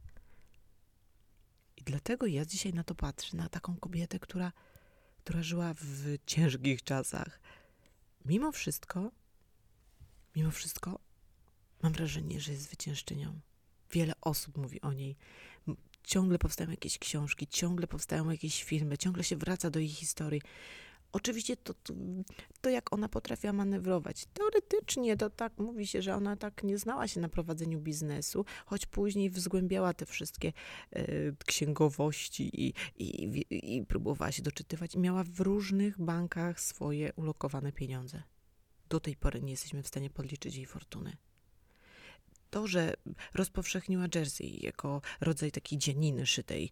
I 1.77 1.83
dlatego 1.83 2.27
ja 2.27 2.45
dzisiaj 2.45 2.73
na 2.73 2.85
to 2.85 2.95
patrzę, 2.95 3.37
na 3.37 3.49
taką 3.49 3.77
kobietę, 3.77 4.19
która, 4.19 4.53
która 5.25 5.43
żyła 5.43 5.75
w 5.75 6.19
ciężkich 6.27 6.83
czasach, 6.83 7.41
mimo 8.25 8.53
wszystko, 8.53 9.11
mimo 10.37 10.51
wszystko, 10.51 10.99
mam 11.83 11.93
wrażenie, 11.93 12.41
że 12.41 12.53
jest 12.53 12.65
zwyciężczynią. 12.65 13.41
Wiele 13.91 14.13
osób 14.21 14.57
mówi 14.57 14.81
o 14.81 14.93
niej. 14.93 15.17
Ciągle 16.03 16.39
powstają 16.39 16.71
jakieś 16.71 16.99
książki, 16.99 17.47
ciągle 17.47 17.87
powstają 17.87 18.31
jakieś 18.31 18.65
filmy, 18.65 18.99
ciągle 18.99 19.25
się 19.25 19.37
wraca 19.37 19.71
do 19.71 19.79
jej 19.79 19.89
historii. 19.89 20.43
Oczywiście 21.15 21.57
to, 21.57 21.75
to, 22.61 22.71
jak 22.71 22.93
ona 22.93 23.09
potrafiła 23.09 23.53
manewrować. 23.53 24.27
Teoretycznie 24.27 25.17
to 25.17 25.31
tak 25.31 25.59
mówi 25.59 25.87
się, 25.87 26.03
że 26.03 26.15
ona 26.15 26.37
tak 26.37 26.65
nie 26.65 26.79
znała 26.79 27.09
się 27.09 27.21
na 27.21 27.29
prowadzeniu 27.29 27.81
biznesu, 27.81 28.45
choć 28.67 28.87
później 28.87 29.31
wzgłębiała 29.31 29.95
te 29.95 30.07
wszystkie 30.07 30.53
y, 30.97 31.37
księgowości 31.47 32.67
i, 32.67 32.75
i, 32.97 33.25
i, 33.51 33.77
i 33.77 33.87
próbowała 33.87 34.33
się 34.33 34.43
doczytywać. 34.43 34.97
Miała 34.97 35.25
w 35.25 35.41
różnych 35.41 36.01
bankach 36.01 36.61
swoje 36.61 37.13
ulokowane 37.13 37.73
pieniądze. 37.73 38.23
Do 38.89 39.01
tej 39.01 39.17
pory 39.17 39.43
nie 39.43 39.51
jesteśmy 39.51 39.83
w 39.83 39.89
stanie 39.89 40.11
podliczyć 40.11 40.57
jej 40.57 40.67
fortuny. 40.67 41.17
To, 42.51 42.67
że 42.67 42.95
rozpowszechniła 43.35 44.07
jersey 44.15 44.61
jako 44.63 45.03
rodzaj 45.21 45.53
takiej 45.53 45.79
dzianiny 45.79 46.27
szytej, 46.27 46.71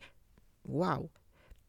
wow. 0.64 1.08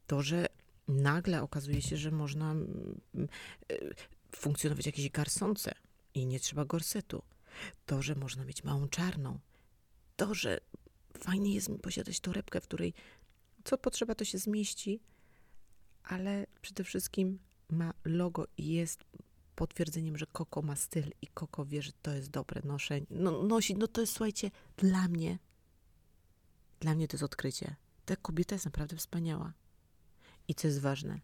To, 0.08 0.22
że 0.22 0.48
nagle 0.88 1.42
okazuje 1.42 1.82
się, 1.82 1.98
że 1.98 2.12
można 2.12 2.52
mm, 2.52 3.00
e, 3.16 3.76
funkcjonować 4.36 4.84
w 4.84 4.86
jakiejś 4.86 5.10
garsonce 5.10 5.76
i 6.14 6.26
nie 6.26 6.40
trzeba 6.40 6.66
gorsetu. 6.66 7.24
To, 7.86 8.02
że 8.02 8.16
można 8.16 8.46
mieć 8.46 8.64
małą 8.64 8.88
czarną. 8.88 9.40
To, 10.16 10.34
że 10.34 10.60
fajnie 11.18 11.56
jest 11.56 11.70
mi 11.70 11.80
posiadać 11.80 12.20
torebkę, 12.20 12.62
w 12.62 12.64
której 12.64 12.94
co 13.64 13.78
potrzeba, 13.78 14.16
to 14.16 14.26
się 14.26 14.38
zmieści, 14.38 15.00
ale 16.04 16.48
przede 16.62 16.84
wszystkim 16.84 17.40
ma 17.70 17.94
logo 18.06 18.48
i 18.58 18.68
jest 18.68 19.04
potwierdzeniem, 19.56 20.18
że 20.18 20.26
Koko 20.26 20.62
ma 20.62 20.76
styl 20.76 21.12
i 21.22 21.28
Koko 21.28 21.66
wie, 21.66 21.82
że 21.82 21.92
to 22.02 22.14
jest 22.14 22.30
dobre 22.30 22.62
noszenie. 22.66 23.06
No, 23.10 23.44
nosi, 23.44 23.76
no 23.76 23.88
to 23.88 24.02
jest, 24.02 24.14
słuchajcie, 24.14 24.52
dla 24.78 25.08
mnie, 25.08 25.40
dla 26.80 26.96
mnie 26.96 27.08
to 27.08 27.16
jest 27.16 27.24
odkrycie. 27.24 27.76
Ta 28.06 28.16
kobieta 28.16 28.56
jest 28.56 28.66
naprawdę 28.66 28.98
wspaniała. 28.98 29.54
I 30.48 30.56
co 30.56 30.68
jest 30.68 30.82
ważne, 30.82 31.20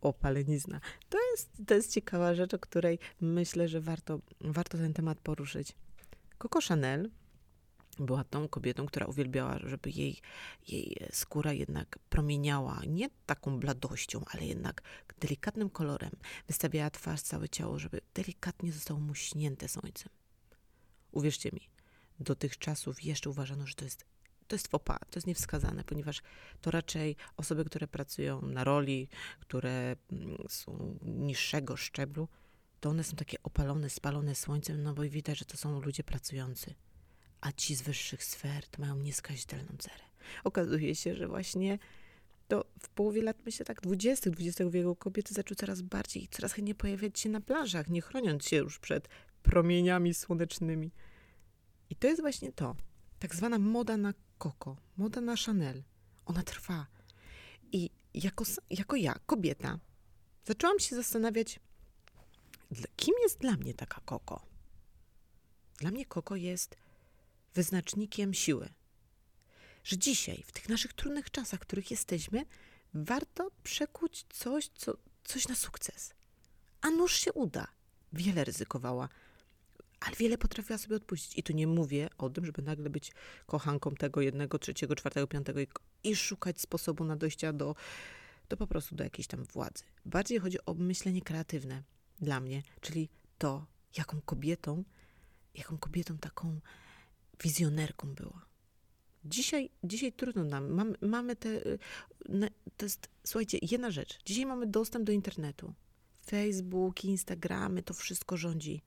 opalenizna. 0.00 0.80
To 1.08 1.18
jest, 1.30 1.50
to 1.66 1.74
jest 1.74 1.92
ciekawa 1.92 2.34
rzecz, 2.34 2.54
o 2.54 2.58
której 2.58 2.98
myślę, 3.20 3.68
że 3.68 3.80
warto, 3.80 4.20
warto 4.40 4.78
ten 4.78 4.92
temat 4.92 5.20
poruszyć. 5.20 5.74
Coco 6.38 6.60
Chanel 6.68 7.10
była 7.98 8.24
tą 8.24 8.48
kobietą, 8.48 8.86
która 8.86 9.06
uwielbiała, 9.06 9.58
żeby 9.58 9.90
jej, 9.90 10.20
jej 10.68 10.96
skóra 11.12 11.52
jednak 11.52 11.98
promieniała 12.10 12.82
nie 12.86 13.10
taką 13.26 13.58
bladością, 13.60 14.24
ale 14.26 14.46
jednak 14.46 14.82
delikatnym 15.20 15.70
kolorem. 15.70 16.10
Wystawiała 16.46 16.90
twarz, 16.90 17.22
całe 17.22 17.48
ciało, 17.48 17.78
żeby 17.78 18.00
delikatnie 18.14 18.72
zostało 18.72 19.00
muśnięte 19.00 19.68
słońcem. 19.68 20.12
Uwierzcie 21.12 21.50
mi, 21.52 21.68
do 22.20 22.34
tych 22.34 22.58
czasów 22.58 23.04
jeszcze 23.04 23.30
uważano, 23.30 23.66
że 23.66 23.74
to 23.74 23.84
jest 23.84 24.04
to 24.48 24.54
jest 24.54 24.68
fopa, 24.68 24.98
to 24.98 25.16
jest 25.18 25.26
niewskazane, 25.26 25.84
ponieważ 25.84 26.22
to 26.60 26.70
raczej 26.70 27.16
osoby, 27.36 27.64
które 27.64 27.88
pracują 27.88 28.42
na 28.42 28.64
roli, 28.64 29.08
które 29.40 29.96
mm, 30.12 30.36
są 30.48 30.98
niższego 31.02 31.76
szczeblu, 31.76 32.28
to 32.80 32.90
one 32.90 33.04
są 33.04 33.16
takie 33.16 33.42
opalone, 33.42 33.90
spalone 33.90 34.34
słońcem, 34.34 34.82
no 34.82 34.94
bo 34.94 35.02
widać, 35.02 35.38
że 35.38 35.44
to 35.44 35.56
są 35.56 35.80
ludzie 35.80 36.04
pracujący. 36.04 36.74
A 37.40 37.52
ci 37.52 37.74
z 37.74 37.82
wyższych 37.82 38.24
sfer 38.24 38.66
to 38.68 38.82
mają 38.82 38.96
nieskazitelną 38.96 39.76
cerę. 39.78 40.04
Okazuje 40.44 40.94
się, 40.94 41.14
że 41.14 41.28
właśnie 41.28 41.78
to 42.48 42.64
w 42.80 42.88
połowie 42.88 43.22
lat, 43.22 43.36
myślę 43.44 43.66
tak, 43.66 43.80
20. 43.80 44.30
XX 44.30 44.70
wieku 44.70 44.96
kobiety 44.96 45.34
zaczęły 45.34 45.56
coraz 45.56 45.82
bardziej 45.82 46.24
i 46.24 46.28
coraz 46.28 46.52
chętniej 46.52 46.74
pojawiać 46.74 47.20
się 47.20 47.28
na 47.28 47.40
plażach, 47.40 47.88
nie 47.88 48.00
chroniąc 48.00 48.46
się 48.46 48.56
już 48.56 48.78
przed 48.78 49.08
promieniami 49.42 50.14
słonecznymi. 50.14 50.90
I 51.90 51.96
to 51.96 52.06
jest 52.06 52.20
właśnie 52.20 52.52
to. 52.52 52.76
Tak 53.18 53.34
zwana 53.34 53.58
moda 53.58 53.96
na 53.96 54.14
Coco, 54.38 54.76
moda 54.96 55.20
na 55.20 55.36
Chanel, 55.36 55.82
ona 56.26 56.42
trwa. 56.42 56.86
I 57.72 57.90
jako, 58.14 58.44
jako 58.70 58.96
ja, 58.96 59.14
kobieta, 59.26 59.78
zaczęłam 60.44 60.78
się 60.78 60.96
zastanawiać, 60.96 61.60
kim 62.96 63.14
jest 63.22 63.38
dla 63.38 63.56
mnie 63.56 63.74
taka 63.74 64.00
Coco? 64.06 64.40
Dla 65.78 65.90
mnie 65.90 66.06
Coco 66.06 66.36
jest 66.36 66.76
wyznacznikiem 67.54 68.34
siły. 68.34 68.68
Że 69.84 69.98
dzisiaj, 69.98 70.44
w 70.46 70.52
tych 70.52 70.68
naszych 70.68 70.92
trudnych 70.92 71.30
czasach, 71.30 71.60
w 71.60 71.62
których 71.62 71.90
jesteśmy, 71.90 72.44
warto 72.94 73.50
przekuć 73.62 74.24
coś, 74.28 74.68
co, 74.68 74.96
coś 75.24 75.48
na 75.48 75.54
sukces. 75.54 76.14
A 76.80 76.90
nuż 76.90 77.12
się 77.16 77.32
uda. 77.32 77.66
Wiele 78.12 78.44
ryzykowała 78.44 79.08
ale 80.00 80.16
wiele 80.16 80.38
potrafiła 80.38 80.78
sobie 80.78 80.96
odpuścić. 80.96 81.38
I 81.38 81.42
tu 81.42 81.52
nie 81.52 81.66
mówię 81.66 82.08
o 82.18 82.30
tym, 82.30 82.46
żeby 82.46 82.62
nagle 82.62 82.90
być 82.90 83.12
kochanką 83.46 83.94
tego 83.94 84.20
jednego, 84.20 84.58
trzeciego, 84.58 84.96
czwartego, 84.96 85.26
piątego 85.26 85.60
i, 85.60 85.68
i 86.04 86.16
szukać 86.16 86.60
sposobu 86.60 87.04
na 87.04 87.16
dojścia 87.16 87.52
do, 87.52 87.74
do 88.48 88.56
po 88.56 88.66
prostu 88.66 88.94
do 88.94 89.04
jakiejś 89.04 89.26
tam 89.26 89.44
władzy. 89.44 89.84
Bardziej 90.04 90.38
chodzi 90.38 90.58
o 90.66 90.74
myślenie 90.74 91.22
kreatywne 91.22 91.82
dla 92.20 92.40
mnie, 92.40 92.62
czyli 92.80 93.08
to, 93.38 93.66
jaką 93.96 94.20
kobietą, 94.20 94.84
jaką 95.54 95.78
kobietą 95.78 96.18
taką 96.18 96.60
wizjonerką 97.42 98.14
była. 98.14 98.48
Dzisiaj, 99.24 99.70
dzisiaj 99.84 100.12
trudno 100.12 100.44
nam. 100.44 100.70
Mamy, 100.70 100.94
mamy 101.00 101.36
te. 101.36 101.48
y, 101.48 101.78
To 102.76 102.86
jest, 102.86 103.08
słuchajcie, 103.24 103.58
jedna 103.62 103.90
rzecz. 103.90 104.18
Dzisiaj 104.24 104.46
mamy 104.46 104.66
dostęp 104.66 105.04
do 105.06 105.12
internetu. 105.12 105.74
Facebook, 106.26 107.04
Instagramy, 107.04 107.82
to 107.82 107.94
wszystko 107.94 108.36
rządzi. 108.36 108.82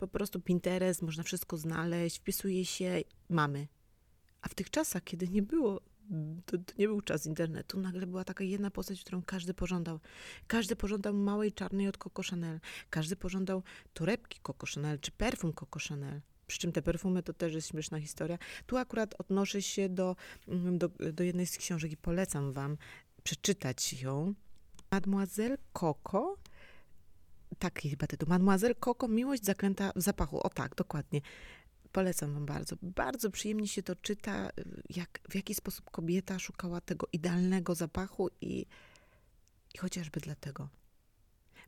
Po 0.00 0.08
prostu 0.08 0.40
Pinterest, 0.40 1.02
można 1.02 1.22
wszystko 1.22 1.56
znaleźć, 1.56 2.18
wpisuje 2.18 2.64
się, 2.64 3.00
mamy. 3.28 3.68
A 4.42 4.48
w 4.48 4.54
tych 4.54 4.70
czasach, 4.70 5.04
kiedy 5.04 5.28
nie 5.28 5.42
było, 5.42 5.80
to, 6.46 6.58
to 6.58 6.74
nie 6.78 6.88
był 6.88 7.00
czas 7.00 7.26
internetu, 7.26 7.80
nagle 7.80 8.06
była 8.06 8.24
taka 8.24 8.44
jedna 8.44 8.70
postać, 8.70 9.00
którą 9.00 9.22
każdy 9.22 9.54
pożądał. 9.54 10.00
Każdy 10.46 10.76
pożądał 10.76 11.14
małej 11.14 11.52
czarnej 11.52 11.88
od 11.88 11.98
Coco 11.98 12.22
Chanel. 12.22 12.60
Każdy 12.90 13.16
pożądał 13.16 13.62
torebki 13.94 14.40
Coco 14.42 14.66
Chanel 14.74 15.00
czy 15.00 15.10
perfum 15.10 15.52
Coco 15.52 15.78
Chanel. 15.88 16.20
Przy 16.46 16.58
czym 16.58 16.72
te 16.72 16.82
perfumy 16.82 17.22
to 17.22 17.32
też 17.32 17.54
jest 17.54 17.68
śmieszna 17.68 18.00
historia. 18.00 18.38
Tu 18.66 18.76
akurat 18.76 19.14
odnoszę 19.18 19.62
się 19.62 19.88
do, 19.88 20.16
mm, 20.48 20.78
do, 20.78 20.88
do 20.88 21.24
jednej 21.24 21.46
z 21.46 21.56
książek 21.56 21.92
i 21.92 21.96
polecam 21.96 22.52
wam 22.52 22.76
przeczytać 23.22 24.02
ją. 24.02 24.34
Mademoiselle 24.90 25.58
Coco, 25.72 26.36
taki 27.60 27.90
chyba 27.90 28.06
tytuł, 28.06 28.28
Mademoiselle 28.28 28.74
Coco, 28.74 29.08
Miłość 29.08 29.44
zaklęta 29.44 29.92
w 29.96 30.02
zapachu. 30.02 30.40
O 30.46 30.48
tak, 30.48 30.74
dokładnie. 30.74 31.20
Polecam 31.92 32.34
wam 32.34 32.46
bardzo. 32.46 32.76
Bardzo 32.82 33.30
przyjemnie 33.30 33.68
się 33.68 33.82
to 33.82 33.96
czyta, 33.96 34.50
jak, 34.90 35.20
w 35.30 35.34
jaki 35.34 35.54
sposób 35.54 35.90
kobieta 35.90 36.38
szukała 36.38 36.80
tego 36.80 37.06
idealnego 37.12 37.74
zapachu 37.74 38.28
i, 38.40 38.66
i 39.74 39.78
chociażby 39.78 40.20
dlatego. 40.20 40.68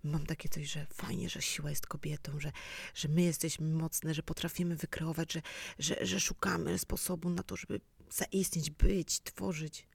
Mam 0.05 0.27
takie 0.27 0.49
coś, 0.49 0.67
że 0.67 0.87
fajnie, 0.95 1.29
że 1.29 1.43
siła 1.43 1.71
jest 1.71 1.87
kobietą, 1.87 2.41
że, 2.41 2.53
że 2.95 3.09
my 3.09 3.23
jesteśmy 3.23 3.67
mocne, 3.69 4.15
że 4.15 4.23
potrafimy 4.23 4.77
wykreować, 4.77 5.33
że, 5.33 5.43
że, 5.79 6.07
że 6.07 6.21
szukamy 6.21 6.79
sposobu 6.79 7.31
na 7.31 7.43
to, 7.43 7.57
żeby 7.57 7.81
zaistnieć, 8.11 8.71
być, 8.71 9.21
tworzyć. 9.21 9.87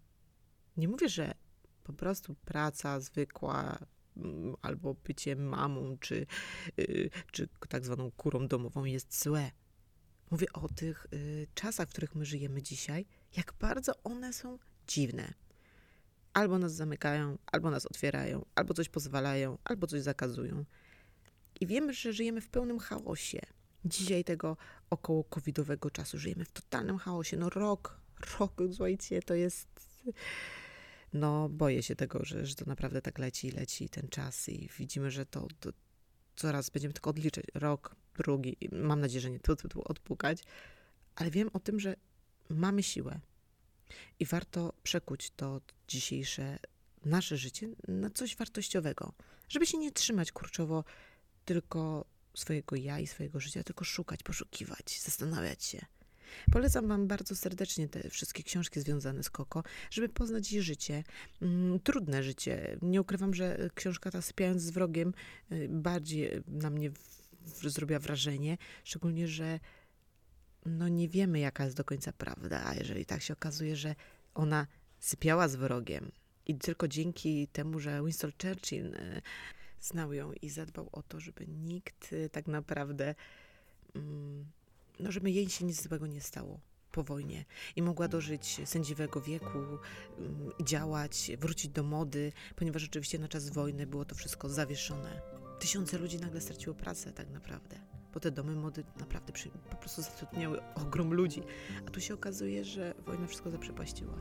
Nie 0.78 0.88
mówię, 0.88 1.10
że 1.10 1.34
po 1.84 1.94
prostu 1.94 2.36
praca 2.36 3.00
zwykła 3.00 3.80
albo 4.62 4.94
bycie 4.94 5.36
mamą, 5.36 5.98
czy, 6.00 6.26
y, 6.80 7.10
czy 7.32 7.48
tak 7.70 7.86
zwaną 7.86 8.12
kurą 8.12 8.48
domową 8.48 8.86
jest 8.86 9.24
złe. 9.24 9.52
Mówię 10.32 10.48
o 10.54 10.68
tych 10.70 11.08
y, 11.14 11.48
czasach, 11.54 11.88
w 11.88 11.92
których 11.92 12.16
my 12.16 12.26
żyjemy 12.26 12.62
dzisiaj, 12.62 13.06
jak 13.38 13.54
bardzo 13.60 13.92
one 14.04 14.34
są 14.34 14.58
dziwne. 14.88 15.34
Albo 16.34 16.58
nas 16.58 16.74
zamykają, 16.74 17.38
albo 17.52 17.72
nas 17.72 17.86
otwierają, 17.86 18.46
albo 18.56 18.74
coś 18.74 18.90
pozwalają, 18.90 19.58
albo 19.64 19.88
coś 19.88 20.02
zakazują. 20.02 20.66
I 21.60 21.68
wiemy, 21.68 21.94
że 21.94 22.14
żyjemy 22.14 22.42
w 22.42 22.50
pełnym 22.50 22.80
chaosie. 22.80 23.40
Dzisiaj 23.86 24.24
tego 24.24 24.58
około 24.90 25.24
covidowego 25.24 25.92
czasu 25.92 26.18
żyjemy 26.18 26.46
w 26.46 26.52
totalnym 26.52 26.98
chaosie. 26.98 27.38
No 27.38 27.50
rok, 27.50 28.00
rok, 28.40 28.54
słuchajcie, 28.74 29.22
to 29.22 29.34
jest... 29.34 29.68
No 31.14 31.50
boję 31.50 31.84
się 31.84 31.96
tego, 31.96 32.26
że, 32.26 32.46
że 32.46 32.56
to 32.56 32.66
naprawdę 32.66 33.02
tak 33.02 33.20
leci 33.20 33.48
i 33.48 33.52
leci 33.52 33.90
ten 33.90 34.08
czas 34.10 34.50
i 34.50 34.70
widzimy, 34.78 35.12
że 35.12 35.26
to, 35.26 35.48
to 35.60 35.70
coraz 36.36 36.70
będziemy 36.70 36.94
tylko 36.94 37.10
odliczać. 37.10 37.46
Rok, 37.54 37.96
drugi. 38.16 38.58
Mam 38.72 39.02
nadzieję, 39.02 39.22
że 39.22 39.30
nie 39.30 39.40
tu, 39.40 39.56
tu, 39.56 39.70
tu 39.70 39.82
odpukać. 39.86 40.44
Ale 41.16 41.32
wiem 41.32 41.50
o 41.54 41.60
tym, 41.60 41.80
że 41.80 41.96
mamy 42.50 42.84
siłę. 42.84 43.20
I 44.20 44.26
warto 44.26 44.74
przekuć 44.84 45.32
to 45.36 45.62
dzisiejsze 45.88 46.60
nasze 47.06 47.38
życie 47.38 47.70
na 47.88 48.10
coś 48.10 48.36
wartościowego. 48.36 49.14
Żeby 49.50 49.66
się 49.66 49.78
nie 49.78 49.92
trzymać 49.92 50.32
kurczowo 50.32 50.84
tylko 51.46 52.06
swojego 52.36 52.76
ja 52.76 53.00
i 53.00 53.08
swojego 53.08 53.40
życia, 53.40 53.64
tylko 53.64 53.84
szukać, 53.84 54.24
poszukiwać, 54.24 55.00
zastanawiać 55.02 55.64
się. 55.64 55.86
Polecam 56.52 56.88
Wam 56.88 57.08
bardzo 57.08 57.36
serdecznie 57.36 57.88
te 57.90 58.10
wszystkie 58.10 58.44
książki 58.44 58.80
związane 58.80 59.24
z 59.24 59.30
Koko, 59.30 59.64
żeby 59.92 60.10
poznać 60.10 60.52
jej 60.52 60.62
życie. 60.62 61.04
Mm, 61.42 61.80
Trudne 61.80 62.24
życie. 62.24 62.78
Nie 62.82 63.02
ukrywam, 63.02 63.34
że 63.34 63.70
książka 63.76 64.12
ta 64.12 64.22
Sypiając 64.22 64.62
z 64.62 64.70
wrogiem 64.70 65.14
y, 65.52 65.68
bardziej 65.70 66.44
na 66.48 66.70
mnie 66.70 66.92
zrobiła 67.64 68.00
wrażenie, 68.00 68.58
szczególnie, 68.84 69.28
że 69.28 69.60
no 70.66 70.88
nie 70.88 71.10
wiemy, 71.10 71.40
jaka 71.40 71.64
jest 71.64 71.78
do 71.78 71.84
końca 71.84 72.14
prawda, 72.14 72.64
a 72.66 72.76
jeżeli 72.76 73.06
tak 73.06 73.22
się 73.22 73.34
okazuje, 73.34 73.76
że 73.76 73.96
ona 74.34 74.68
sypiała 75.00 75.48
z 75.48 75.56
wrogiem 75.56 76.12
i 76.46 76.56
tylko 76.56 76.88
dzięki 76.88 77.48
temu, 77.48 77.80
że 77.80 78.02
Winston 78.04 78.32
Churchill 78.42 78.96
y, 78.96 79.22
znał 79.82 80.14
ją 80.14 80.34
i 80.34 80.50
zadbał 80.50 80.90
o 80.92 81.04
to, 81.04 81.20
żeby 81.20 81.48
nikt 81.48 82.14
y, 82.14 82.30
tak 82.30 82.48
naprawdę, 82.48 83.16
mm, 83.96 84.46
no 85.00 85.12
żeby 85.12 85.32
jej 85.32 85.50
się 85.50 85.66
nic 85.66 85.84
złego 85.84 86.08
nie 86.08 86.22
stało 86.22 86.60
po 86.92 87.04
wojnie 87.04 87.46
i 87.76 87.82
mogła 87.82 88.08
dożyć 88.08 88.62
sędziwego 88.66 89.22
wieku, 89.22 89.58
mm, 89.58 90.52
działać, 90.64 91.32
wrócić 91.40 91.72
do 91.72 91.84
mody, 91.84 92.32
ponieważ 92.56 92.84
oczywiście 92.84 93.20
na 93.20 93.28
czas 93.28 93.50
wojny 93.50 93.88
było 93.88 94.06
to 94.06 94.16
wszystko 94.16 94.50
zawieszone. 94.50 95.22
Tysiące 95.60 95.98
ludzi 95.98 96.18
nagle 96.18 96.42
straciło 96.42 96.76
pracę 96.76 97.14
tak 97.14 97.30
naprawdę, 97.30 97.80
bo 98.14 98.20
te 98.20 98.32
domy 98.32 98.56
mody 98.56 98.84
naprawdę 99.00 99.34
przy, 99.34 99.50
po 99.50 99.76
prostu 99.76 100.02
zatrudniały 100.02 100.60
ogrom 100.76 101.14
ludzi, 101.14 101.44
a 101.88 101.92
tu 101.92 102.02
się 102.02 102.14
okazuje, 102.14 102.66
że 102.66 102.94
wojna 103.06 103.28
wszystko 103.28 103.52
zaprzepaściła. 103.52 104.14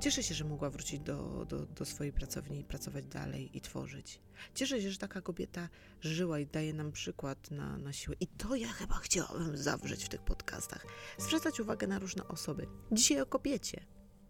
Cieszę 0.00 0.22
się, 0.22 0.34
że 0.34 0.44
mogła 0.44 0.70
wrócić 0.70 1.00
do, 1.00 1.46
do, 1.48 1.66
do 1.66 1.84
swojej 1.84 2.12
pracowni 2.12 2.60
i 2.60 2.64
pracować 2.64 3.06
dalej 3.06 3.56
i 3.56 3.60
tworzyć. 3.60 4.20
Cieszę 4.54 4.82
się, 4.82 4.90
że 4.90 4.98
taka 4.98 5.20
kobieta 5.20 5.68
żyła 6.00 6.38
i 6.38 6.46
daje 6.46 6.72
nam 6.72 6.92
przykład 6.92 7.50
na, 7.50 7.78
na 7.78 7.92
siłę. 7.92 8.16
I 8.20 8.26
to 8.26 8.54
ja 8.54 8.68
chyba 8.68 8.94
chciałabym 8.94 9.56
zawrzeć 9.56 10.04
w 10.04 10.08
tych 10.08 10.22
podcastach. 10.22 10.86
Zwracać 11.18 11.60
uwagę 11.60 11.86
na 11.86 11.98
różne 11.98 12.28
osoby. 12.28 12.66
Dzisiaj 12.92 13.20
o 13.20 13.26
kobiecie. 13.26 13.86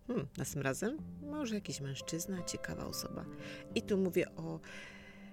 Hmm, 0.06 0.26
następnym 0.36 0.64
razem 0.64 0.98
może 1.22 1.54
jakiś 1.54 1.80
mężczyzna, 1.80 2.42
ciekawa 2.42 2.86
osoba. 2.86 3.24
I 3.74 3.82
tu 3.82 3.98
mówię 3.98 4.34
o. 4.36 4.60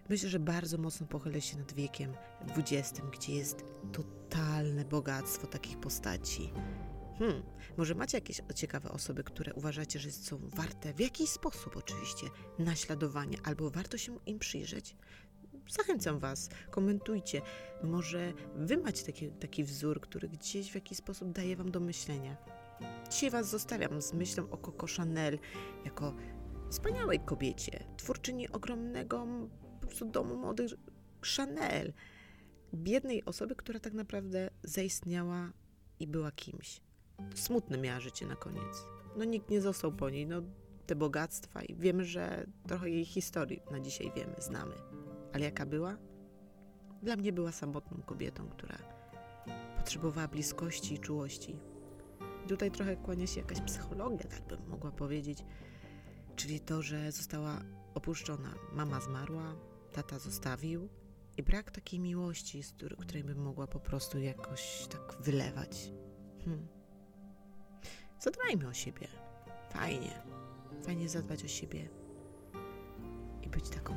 Myślę, 0.09 0.29
że 0.29 0.39
bardzo 0.39 0.77
mocno 0.77 1.07
pochylę 1.07 1.41
się 1.41 1.57
nad 1.57 1.73
wiekiem 1.73 2.13
XX, 2.57 3.01
gdzie 3.13 3.35
jest 3.35 3.63
totalne 3.91 4.85
bogactwo 4.85 5.47
takich 5.47 5.79
postaci. 5.79 6.51
Hmm, 7.19 7.43
może 7.77 7.95
macie 7.95 8.17
jakieś 8.17 8.41
ciekawe 8.55 8.91
osoby, 8.91 9.23
które 9.23 9.53
uważacie, 9.53 9.99
że 9.99 10.11
są 10.11 10.39
warte 10.55 10.93
w 10.93 10.99
jakiś 10.99 11.29
sposób 11.29 11.77
oczywiście 11.77 12.27
naśladowania, 12.59 13.37
albo 13.43 13.69
warto 13.69 13.97
się 13.97 14.17
im 14.25 14.39
przyjrzeć? 14.39 14.95
Zachęcam 15.69 16.19
Was, 16.19 16.49
komentujcie. 16.71 17.41
Może 17.83 18.33
Wy 18.55 18.77
macie 18.77 19.05
taki, 19.05 19.31
taki 19.31 19.63
wzór, 19.63 20.01
który 20.01 20.29
gdzieś 20.29 20.71
w 20.71 20.75
jakiś 20.75 20.97
sposób 20.97 21.31
daje 21.31 21.55
Wam 21.55 21.71
do 21.71 21.79
myślenia. 21.79 22.37
Dzisiaj 23.11 23.29
Was 23.29 23.49
zostawiam 23.49 24.01
z 24.01 24.13
myślą 24.13 24.49
o 24.49 24.57
Coco 24.57 24.87
Chanel 24.97 25.39
jako 25.85 26.13
wspaniałej 26.69 27.19
kobiecie, 27.19 27.83
twórczyni 27.97 28.49
ogromnego 28.49 29.27
po 29.85 29.89
prostu 29.89 30.05
domu 30.05 30.37
mody 30.37 30.67
Chanel. 31.35 31.93
Biednej 32.73 33.25
osoby, 33.25 33.55
która 33.55 33.79
tak 33.79 33.93
naprawdę 33.93 34.49
zaistniała 34.63 35.51
i 35.99 36.07
była 36.07 36.31
kimś 36.31 36.81
smutne 37.35 37.77
miała 37.77 37.99
życie 37.99 38.25
na 38.25 38.35
koniec. 38.35 38.85
No 39.17 39.23
nikt 39.23 39.49
nie 39.49 39.61
został 39.61 39.91
po 39.91 40.09
niej, 40.09 40.27
no 40.27 40.41
te 40.85 40.95
bogactwa 40.95 41.63
i 41.63 41.75
wiemy, 41.75 42.05
że 42.05 42.45
trochę 42.67 42.89
jej 42.89 43.05
historii 43.05 43.61
na 43.71 43.79
dzisiaj 43.79 44.11
wiemy, 44.15 44.35
znamy. 44.37 44.75
Ale 45.33 45.43
jaka 45.43 45.65
była? 45.65 45.97
Dla 47.03 47.15
mnie 47.15 47.33
była 47.33 47.51
samotną 47.51 48.01
kobietą, 48.01 48.49
która 48.49 48.77
potrzebowała 49.77 50.27
bliskości 50.27 50.93
i 50.93 50.99
czułości. 50.99 51.55
I 52.45 52.47
tutaj 52.47 52.71
trochę 52.71 52.95
kłania 52.95 53.27
się 53.27 53.41
jakaś 53.41 53.61
psychologia, 53.61 54.29
tak 54.29 54.41
bym 54.47 54.67
mogła 54.69 54.91
powiedzieć, 54.91 55.45
czyli 56.35 56.59
to, 56.59 56.81
że 56.81 57.11
została 57.11 57.61
opuszczona. 57.93 58.53
Mama 58.73 59.01
zmarła, 59.01 59.55
tata 59.95 60.19
zostawił 60.19 60.89
i 61.37 61.43
brak 61.43 61.71
takiej 61.71 61.99
miłości, 61.99 62.63
z 62.63 62.71
której, 62.71 63.23
bym 63.23 63.37
mogła 63.37 63.67
po 63.67 63.79
prostu 63.79 64.19
jakoś 64.19 64.87
tak 64.87 65.21
wylewać. 65.21 65.91
Hmm. 66.45 66.67
Zadbajmy 68.19 68.67
o 68.67 68.73
siebie. 68.73 69.07
Fajnie. 69.69 70.23
Fajnie 70.83 71.09
zadbać 71.09 71.43
o 71.43 71.47
siebie 71.47 71.89
i 73.41 73.49
być 73.49 73.69
taką 73.69 73.95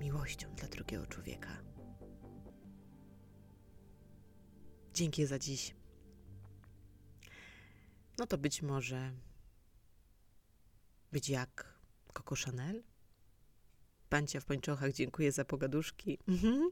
miłością 0.00 0.54
dla 0.54 0.68
drugiego 0.68 1.06
człowieka. 1.06 1.62
Dzięki 4.94 5.26
za 5.26 5.38
dziś. 5.38 5.74
No 8.18 8.26
to 8.26 8.38
być 8.38 8.62
może 8.62 9.12
być 11.12 11.28
jak 11.28 11.78
Coco 12.14 12.34
Chanel. 12.44 12.89
Pancia 14.10 14.40
w 14.40 14.44
pończochach, 14.44 14.92
dziękuję 14.92 15.32
za 15.32 15.44
pogaduszki. 15.44 16.18
Mhm. 16.28 16.70